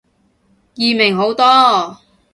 [0.73, 1.43] 易明好多